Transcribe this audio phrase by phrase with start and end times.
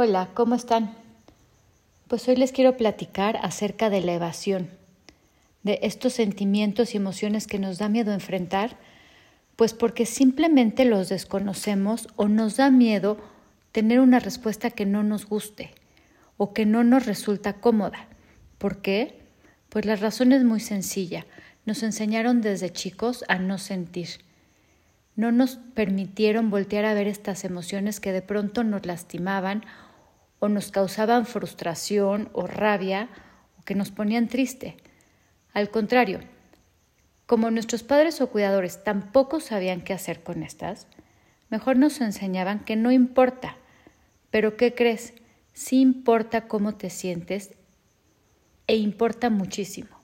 [0.00, 0.94] Hola, ¿cómo están?
[2.06, 4.70] Pues hoy les quiero platicar acerca de la evasión,
[5.64, 8.76] de estos sentimientos y emociones que nos da miedo enfrentar,
[9.56, 13.18] pues porque simplemente los desconocemos o nos da miedo
[13.72, 15.72] tener una respuesta que no nos guste
[16.36, 18.06] o que no nos resulta cómoda.
[18.58, 19.18] ¿Por qué?
[19.68, 21.26] Pues la razón es muy sencilla.
[21.66, 24.10] Nos enseñaron desde chicos a no sentir.
[25.16, 29.64] No nos permitieron voltear a ver estas emociones que de pronto nos lastimaban
[30.38, 33.08] o nos causaban frustración o rabia
[33.58, 34.76] o que nos ponían triste.
[35.52, 36.20] Al contrario,
[37.26, 40.86] como nuestros padres o cuidadores tampoco sabían qué hacer con estas,
[41.50, 43.56] mejor nos enseñaban que no importa.
[44.30, 45.14] Pero ¿qué crees?
[45.52, 47.54] Sí importa cómo te sientes
[48.66, 49.98] e importa muchísimo.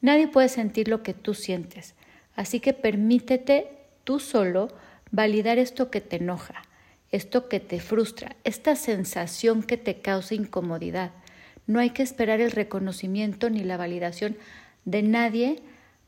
[0.00, 1.94] Nadie puede sentir lo que tú sientes,
[2.34, 3.68] así que permítete
[4.04, 4.68] tú solo
[5.10, 6.62] validar esto que te enoja,
[7.10, 11.12] esto que te frustra, esta sensación que te causa incomodidad.
[11.66, 14.36] No hay que esperar el reconocimiento ni la validación
[14.84, 15.62] de nadie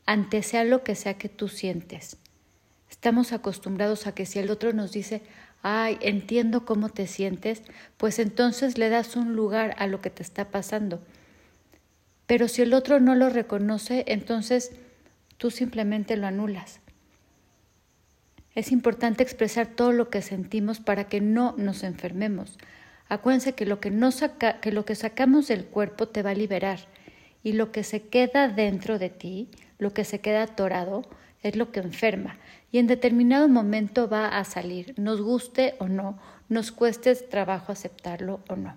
[0.05, 2.17] ante sea lo que sea que tú sientes.
[2.89, 5.21] Estamos acostumbrados a que si el otro nos dice,
[5.61, 7.63] ay, entiendo cómo te sientes,
[7.97, 11.01] pues entonces le das un lugar a lo que te está pasando.
[12.27, 14.71] Pero si el otro no lo reconoce, entonces
[15.37, 16.79] tú simplemente lo anulas.
[18.53, 22.57] Es importante expresar todo lo que sentimos para que no nos enfermemos.
[23.07, 26.79] Acuérdense que lo que, sacamos del cuerpo te va a liberar
[27.43, 31.03] y lo que se queda dentro de ti, lo que se queda atorado,
[31.43, 32.37] es lo que enferma
[32.71, 36.17] y en determinado momento va a salir, nos guste o no,
[36.49, 38.75] nos cueste trabajo aceptarlo o no.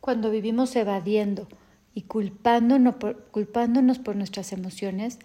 [0.00, 1.48] Cuando vivimos evadiendo
[1.94, 2.94] y culpándonos
[3.98, 5.18] por nuestras emociones,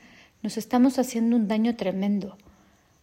[0.44, 2.38] nos estamos haciendo un daño tremendo.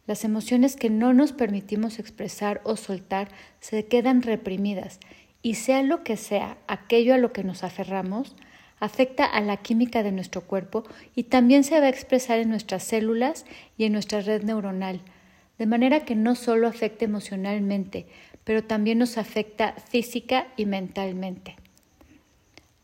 [0.06, 3.28] Las emociones que no nos permitimos expresar o soltar
[3.60, 5.00] se quedan reprimidas
[5.42, 8.36] y sea lo que sea aquello a lo que nos aferramos,
[8.78, 10.84] afecta a la química de nuestro cuerpo
[11.14, 13.46] y también se va a expresar en nuestras células
[13.78, 15.00] y en nuestra red neuronal,
[15.58, 18.06] de manera que no solo afecta emocionalmente,
[18.44, 21.56] pero también nos afecta física y mentalmente.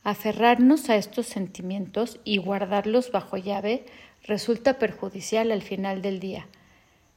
[0.05, 3.87] Aferrarnos a estos sentimientos y guardarlos bajo llave
[4.27, 6.47] resulta perjudicial al final del día.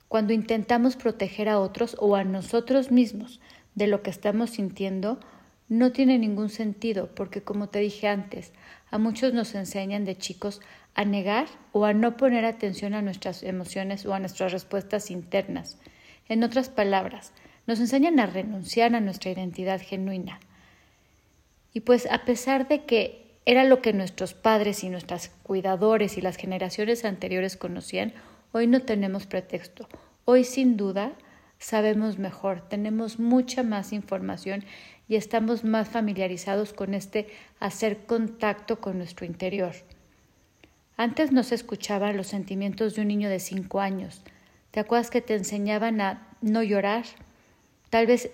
[0.07, 3.39] Cuando intentamos proteger a otros o a nosotros mismos
[3.75, 5.19] de lo que estamos sintiendo,
[5.67, 8.51] no tiene ningún sentido porque, como te dije antes,
[8.89, 10.61] a muchos nos enseñan de chicos
[10.95, 15.77] a negar o a no poner atención a nuestras emociones o a nuestras respuestas internas.
[16.27, 17.33] En otras palabras,
[17.67, 20.39] nos enseñan a renunciar a nuestra identidad genuina.
[21.71, 26.21] Y pues a pesar de que era lo que nuestros padres y nuestros cuidadores y
[26.21, 28.13] las generaciones anteriores conocían,
[28.51, 29.89] hoy no tenemos pretexto.
[30.23, 31.13] Hoy sin duda
[31.57, 34.65] sabemos mejor, tenemos mucha más información
[35.07, 37.27] y estamos más familiarizados con este
[37.59, 39.73] hacer contacto con nuestro interior.
[40.95, 44.21] Antes no se escuchaban los sentimientos de un niño de cinco años.
[44.69, 47.05] ¿Te acuerdas que te enseñaban a no llorar?
[47.89, 48.29] Tal vez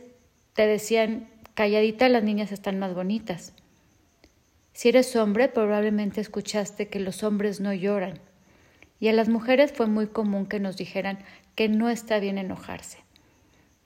[0.56, 3.54] te decían, calladita las niñas están más bonitas.
[4.75, 8.19] Si eres hombre, probablemente escuchaste que los hombres no lloran.
[9.00, 11.18] Y a las mujeres fue muy común que nos dijeran
[11.56, 12.97] que no está bien enojarse.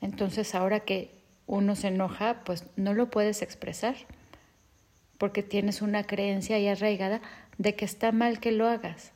[0.02, 1.12] Entonces, ahora que
[1.46, 3.98] uno se enoja, pues no lo puedes expresar,
[5.20, 7.22] porque tienes una creencia ahí arraigada
[7.60, 9.12] de que está mal que lo hagas,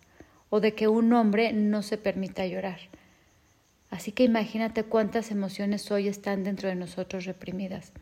[0.51, 2.81] o de que un hombre no se permita llorar.
[3.89, 7.93] Así que imagínate cuántas emociones hoy están dentro de nosotros reprimidas.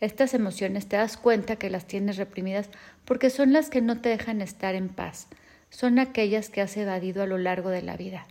[0.00, 2.68] Estas emociones te das cuenta que las tienes reprimidas
[3.04, 5.28] porque son las que no te dejan estar en paz,
[5.70, 8.26] son aquellas que has evadido a lo largo de la vida.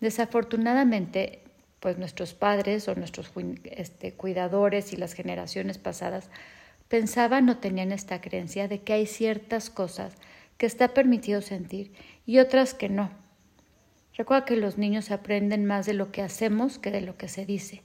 [0.00, 1.40] Desafortunadamente,
[1.80, 3.30] pues nuestros padres o nuestros
[3.64, 6.30] este, cuidadores y las generaciones pasadas
[6.88, 10.14] pensaban o tenían esta creencia de que hay ciertas cosas
[10.56, 11.92] que está permitido sentir
[12.26, 13.10] y otras que no.
[14.16, 17.44] Recuerda que los niños aprenden más de lo que hacemos que de lo que se
[17.44, 17.82] dice.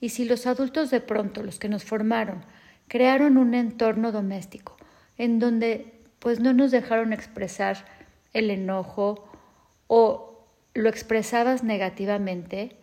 [0.00, 2.44] Y si los adultos de pronto, los que nos formaron,
[2.88, 4.76] crearon un entorno doméstico
[5.16, 7.84] en donde pues no nos dejaron expresar
[8.32, 9.28] el enojo
[9.86, 12.76] o lo expresabas negativamente,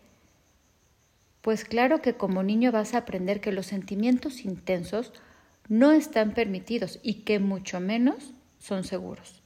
[1.42, 5.12] pues claro que como niño vas a aprender que los sentimientos intensos
[5.68, 9.42] no están permitidos y que mucho menos son seguros.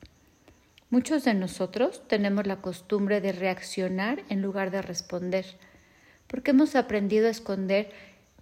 [0.90, 5.46] Muchos de nosotros tenemos la costumbre de reaccionar en lugar de responder
[6.36, 7.94] porque hemos aprendido a esconder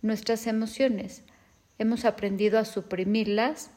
[0.01, 1.21] nuestras emociones,
[1.77, 3.69] hemos aprendido a suprimirlas,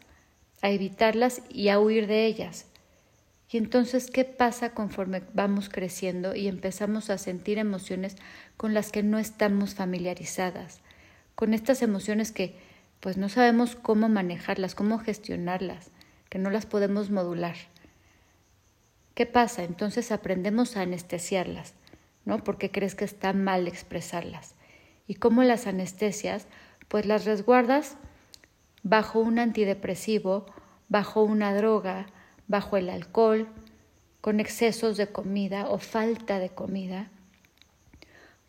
[0.62, 2.64] a evitarlas y a huir de ellas.
[3.50, 8.16] Y entonces, ¿qué pasa conforme vamos creciendo y empezamos a sentir emociones
[8.56, 10.80] con las que no estamos familiarizadas?
[11.36, 12.56] con estas emociones que
[13.00, 15.90] pues no sabemos cómo manejarlas, cómo gestionarlas,
[16.30, 17.56] que no las podemos modular.
[19.14, 19.62] ¿Qué pasa?
[19.62, 21.74] Entonces aprendemos a anestesiarlas,
[22.26, 22.44] ¿no?
[22.44, 24.54] Porque crees que está mal expresarlas.
[25.06, 26.46] ¿Y cómo las anestesias?
[26.88, 27.96] Pues las resguardas
[28.82, 30.44] bajo un antidepresivo,
[30.88, 32.06] bajo una droga,
[32.46, 33.48] bajo el alcohol,
[34.20, 37.10] con excesos de comida o falta de comida,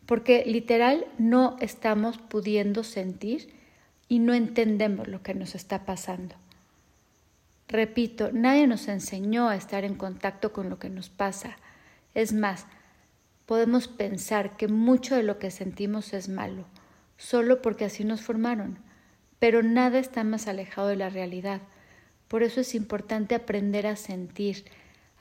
[0.06, 3.54] porque literal no estamos pudiendo sentir
[4.08, 6.34] y no entendemos lo que nos está pasando.
[7.68, 11.58] Repito, nadie nos enseñó a estar en contacto con lo que nos pasa.
[12.14, 12.66] Es más,
[13.48, 16.66] podemos pensar que mucho de lo que sentimos es malo,
[17.16, 18.78] solo porque así nos formaron,
[19.38, 21.62] pero nada está más alejado de la realidad.
[22.28, 24.66] Por eso es importante aprender a sentir,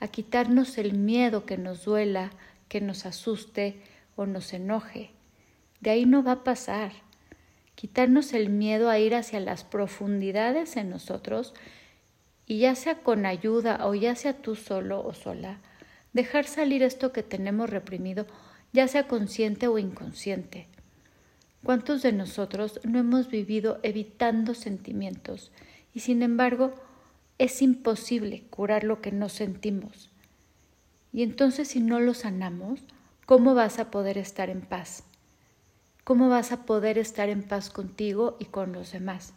[0.02, 2.32] a quitarnos el miedo que nos duela,
[2.68, 3.82] que nos asuste
[4.18, 5.12] o nos enoje.
[5.80, 6.92] De ahí no va a pasar.
[7.76, 11.54] Quitarnos el miedo a ir hacia las profundidades en nosotros
[12.46, 15.62] y ya sea con ayuda o ya sea tú solo o sola,
[16.18, 18.28] dejar salir esto que tenemos reprimido,
[18.74, 20.68] ya sea consciente o inconsciente.
[21.64, 25.54] ¿Cuántos de nosotros no hemos vivido evitando sentimientos
[25.94, 26.74] y sin embargo
[27.38, 30.10] es imposible curar lo que no sentimos.
[31.14, 32.82] Y entonces si no lo sanamos,
[33.26, 35.04] ¿cómo vas a poder estar en paz?
[36.04, 39.34] ¿Cómo vas a poder estar en paz contigo y con los demás?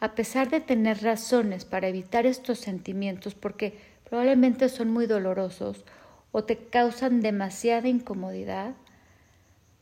[0.00, 3.78] A pesar de tener razones para evitar estos sentimientos, porque
[4.12, 5.86] probablemente son muy dolorosos
[6.32, 8.74] o te causan demasiada incomodidad,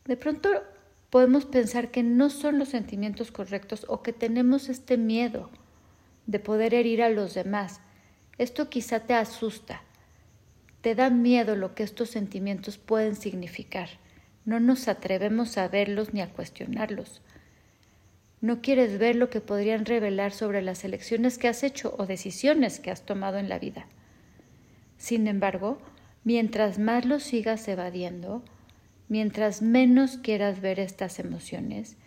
[0.05, 0.47] de pronto
[1.09, 5.49] podemos pensar que no son los sentimientos correctos o que tenemos este miedo
[6.27, 7.81] de poder herir a los demás.
[8.37, 9.81] Esto quizá te asusta,
[10.79, 13.89] te da miedo lo que estos sentimientos pueden significar.
[14.45, 17.21] No nos atrevemos a verlos ni a cuestionarlos.
[18.39, 22.79] No quieres ver lo que podrían revelar sobre las elecciones que has hecho o decisiones
[22.79, 23.87] que has tomado en la vida.
[25.01, 25.79] Sin embargo,
[26.23, 28.43] mientras más los sigas evadiendo,
[29.09, 31.97] mientras menos quieras ver estas emociones,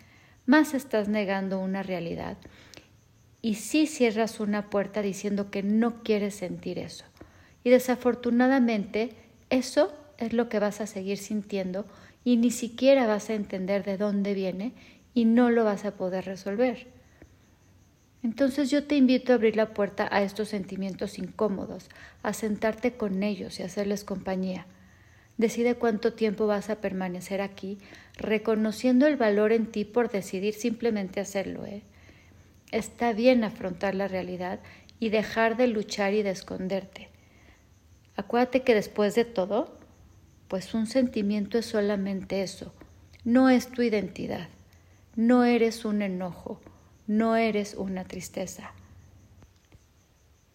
[0.45, 2.37] más estás negando una realidad
[3.41, 7.03] y sí cierras una puerta diciendo que no quieres sentir eso.
[7.65, 9.09] Y desafortunadamente
[9.49, 11.85] eso es lo que vas a seguir sintiendo
[12.23, 14.71] y ni siquiera vas a entender de dónde viene
[15.13, 16.94] y no lo vas a poder resolver.
[18.25, 21.91] Entonces yo te invito a abrir la puerta a estos sentimientos incómodos,
[22.23, 24.65] a sentarte con ellos y hacerles compañía.
[25.37, 27.77] Decide cuánto tiempo vas a permanecer aquí,
[28.17, 31.67] reconociendo el valor en ti por decidir simplemente hacerlo.
[31.67, 31.83] ¿eh?
[32.71, 34.59] Está bien afrontar la realidad
[34.99, 37.09] y dejar de luchar y de esconderte.
[38.15, 39.77] Acuérdate que después de todo,
[40.47, 42.73] pues un sentimiento es solamente eso,
[43.23, 44.49] no es tu identidad,
[45.15, 46.59] no eres un enojo,
[47.07, 48.71] no eres una tristeza.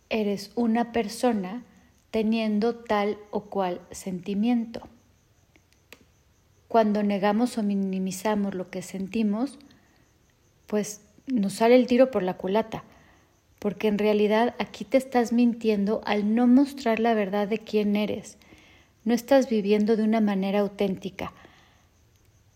[0.08, 1.62] Eres una persona
[2.10, 4.82] teniendo tal o cual sentimiento.
[6.68, 9.58] Cuando negamos o minimizamos lo que sentimos,
[10.66, 12.84] pues nos sale el tiro por la culata,
[13.58, 18.38] porque en realidad aquí te estás mintiendo al no mostrar la verdad de quién eres.
[19.04, 21.32] No estás viviendo de una manera auténtica.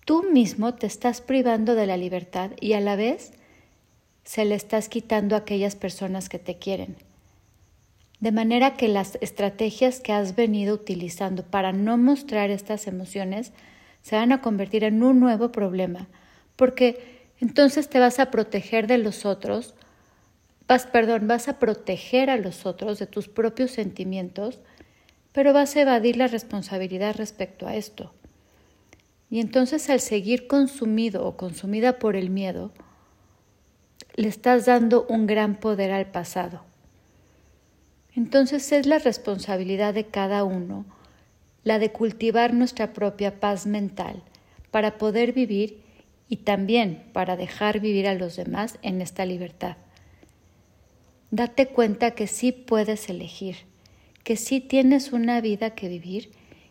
[0.05, 3.33] Tú mismo te estás privando de la libertad y a la vez
[4.25, 6.97] se le estás quitando a aquellas personas que te quieren.
[8.21, 13.53] De manera que las estrategias que has venido utilizando para no mostrar estas emociones
[14.03, 16.09] se van a convertir en un nuevo problema,
[16.57, 19.75] porque entonces te vas a proteger de los otros,
[20.67, 24.61] vas, perdón, vas a proteger a los otros de tus propios sentimientos,
[25.33, 28.15] pero vas a evadir la responsabilidad respecto a esto.
[29.29, 32.73] Y entonces al seguir consumido o consumida por el miedo,
[34.15, 36.63] le estás dando un gran poder al pasado.
[38.15, 40.85] Entonces es la responsabilidad de cada uno
[41.65, 44.23] la de cultivar nuestra propia paz mental
[44.71, 45.83] para poder vivir
[46.29, 49.77] y también para dejar vivir a los demás en esta libertad.
[51.31, 53.57] Date cuenta que sí puedes elegir,
[54.23, 56.31] que sí tienes una vida que vivir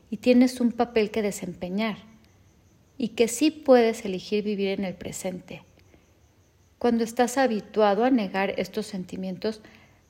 [0.09, 1.97] y tienes un papel que desempeñar,
[2.97, 5.63] y que sí puedes elegir vivir en el presente.
[6.83, 9.61] Cuando estás habituado a negar estos sentimientos,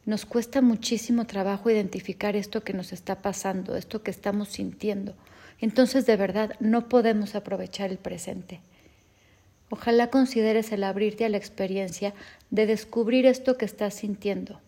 [0.07, 5.13] nos cuesta muchísimo trabajo identificar esto que nos está pasando, esto que estamos sintiendo.
[5.61, 8.59] Entonces, de verdad, no podemos aprovechar el presente.
[9.69, 12.15] Ojalá consideres el abrirte a la experiencia
[12.49, 14.59] de descubrir esto que estás sintiendo,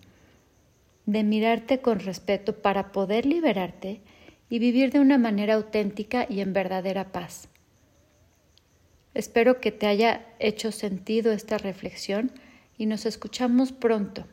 [1.07, 4.00] de mirarte con respeto para poder liberarte
[4.47, 7.50] y vivir de una manera auténtica y en verdadera paz.
[9.15, 12.31] Espero que te haya hecho sentido esta reflexión
[12.77, 14.25] y nos escuchamos pronto.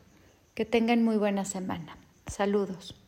[0.55, 1.97] Que tengan muy buena semana.
[2.27, 3.02] Saludos.